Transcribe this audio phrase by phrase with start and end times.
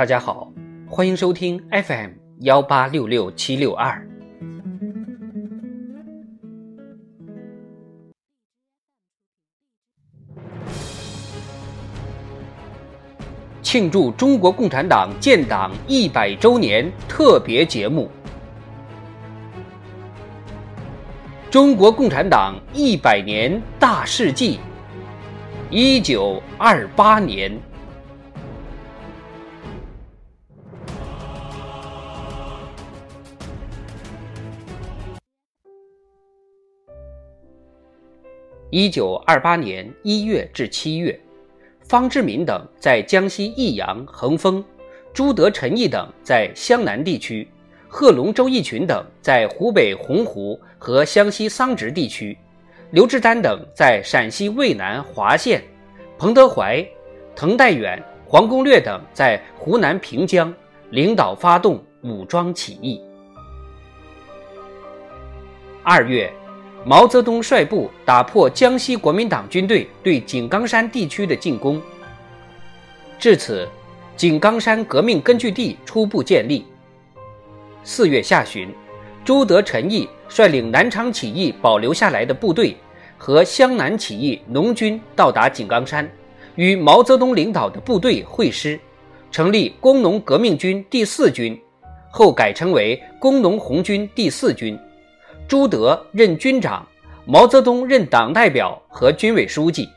[0.00, 0.50] 大家好，
[0.88, 4.02] 欢迎收听 FM 幺八六六七六二。
[13.60, 18.10] 庆祝中国共产党建党一百周年特别节目，
[21.52, 24.56] 《中国共产党一百年大事记》，
[25.68, 27.52] 一九二八年。
[38.72, 41.18] 一九二八年一月至七月，
[41.80, 44.64] 方志敏等在江西益阳、横峰，
[45.12, 47.48] 朱德、陈毅等在湘南地区，
[47.88, 52.38] 贺龙、周逸群等在湖北洪湖和湘西桑植地区，
[52.92, 55.60] 刘志丹等在陕西渭南华县，
[56.16, 56.80] 彭德怀、
[57.34, 60.54] 滕代远、黄公略等在湖南平江，
[60.90, 63.02] 领导发动武装起义。
[65.82, 66.32] 二月。
[66.84, 71.80] 毛泽东率部打破江西国民党军队对井冈山地区的进攻，
[73.18, 73.68] 至此，
[74.16, 76.64] 井冈山革命根据地初步建立。
[77.84, 78.72] 四月下旬，
[79.26, 82.74] 朱德、陈毅率领南昌起义保留下来的部队
[83.18, 86.10] 和湘南起义农军到达井冈山，
[86.54, 88.80] 与毛泽东领导的部队会师，
[89.30, 91.60] 成立工农革命军第四军，
[92.10, 94.78] 后改称为工农红军第四军。
[95.50, 96.86] 朱德任军长，
[97.26, 99.88] 毛泽东任党代表和军委书记。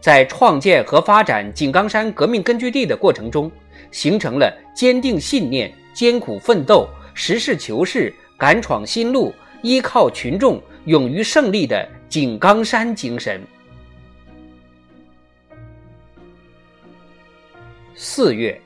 [0.00, 3.52] 在创建和发展井冈山革命根据地的过程中，
[3.90, 13.42] 形成了坚定信念、艰苦奋斗、实事求是、敢闯新路、依靠群众、勇于胜利的井冈山精神。
[17.94, 18.58] 四月，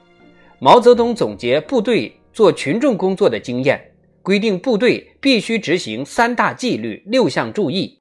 [0.60, 3.84] 毛泽东总结部队做群众工作的经验。
[4.22, 8.00] 规定部队必须执行三大纪律、六项注意，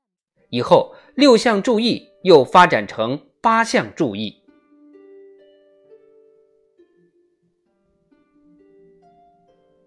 [0.50, 4.38] 以后六项注意又发展成八项注意。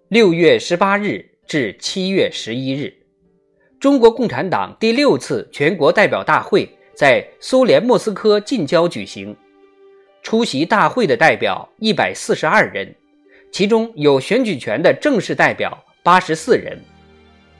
[0.08, 2.92] 六月十八日至七月十一日，
[3.78, 9.36] 中国共产党第六次全国代表大会在苏联莫斯科近郊举行，
[10.22, 12.94] 出席大会的代表一百四十二人，
[13.52, 15.84] 其中有选举权的正式代表。
[16.04, 16.78] 八十四人。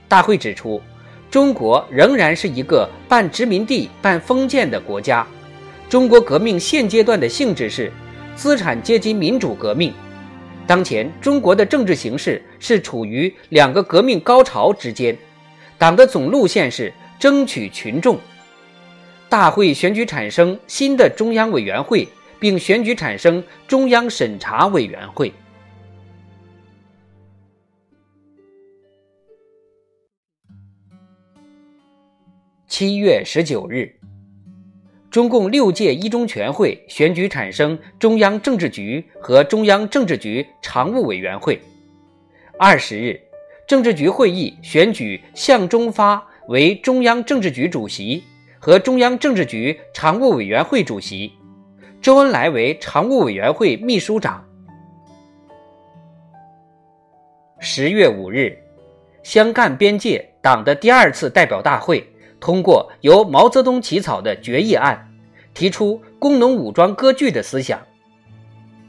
[0.07, 0.79] 大会指出，
[1.31, 5.27] 中国仍然是一个半殖民地半封建的国家。
[5.89, 7.91] 中国革命现阶段的性质是
[8.37, 9.95] 资产阶级民主革命。
[10.67, 15.17] 当前中国的政治形势是处于两个革命高潮之间。
[15.79, 18.19] 党的总路线是争取群众。
[19.31, 22.07] 大会选举产生新的中央委员会，
[22.39, 25.33] 并选举产生中央审查委员会。
[32.77, 33.89] 七月十九日，
[35.09, 41.61] 中共六届一中全会选举产生中央政治局和中央政治局常务委员会。
[42.59, 43.21] 二十日，
[43.65, 48.25] 政治局会议选举向忠发为中央政治局主席
[48.59, 51.33] 和中央政治局常务委员会主席，
[52.03, 54.45] 周恩来为常务委员会秘书长。
[57.61, 58.59] 十月五日，
[59.23, 62.05] 湘赣边界党的第二次代表大会。
[62.45, 65.09] 通过由毛泽东起草的决议案，
[65.55, 67.81] 提出工农武装割据的思想。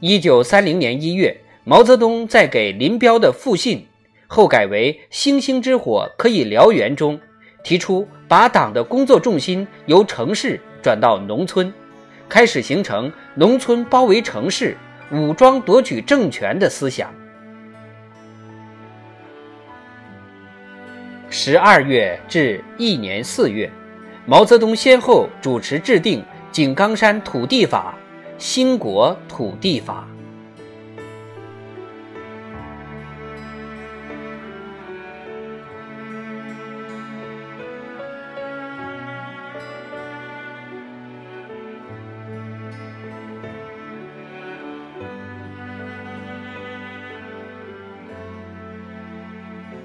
[0.00, 1.34] 一九三零年一月，
[1.64, 3.86] 毛泽东在给林彪的复信
[4.28, 7.18] （后改为“星星之火可以燎原”）中，
[7.64, 11.72] 提出把党的工作重心由城市转到农村，
[12.28, 14.76] 开始形成农村包围城市、
[15.10, 17.10] 武装夺取政权的思想。
[21.38, 23.70] 十二月至一年四月，
[24.24, 26.20] 毛泽东先后主持制定
[26.50, 27.94] 《井冈山土地法》
[28.42, 30.08] 《兴国土地法》。